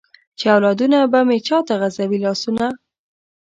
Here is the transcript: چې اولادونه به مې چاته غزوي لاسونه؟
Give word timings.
چې 0.37 0.45
اولادونه 0.55 0.97
به 1.11 1.19
مې 1.27 1.37
چاته 1.47 1.73
غزوي 1.81 2.19
لاسونه؟ 2.25 2.65